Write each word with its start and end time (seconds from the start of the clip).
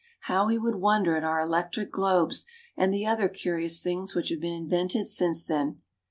How 0.21 0.47
he 0.47 0.57
would 0.57 0.77
wonder 0.77 1.15
at 1.15 1.23
our 1.23 1.41
electric 1.41 1.91
globes 1.91 2.47
and 2.75 2.91
the 2.91 3.05
other 3.05 3.29
curious 3.29 3.83
things 3.83 4.15
which 4.15 4.29
have 4.29 4.39
been 4.41 4.51
invented 4.51 5.05
since 5.05 5.45
then! 5.45 5.81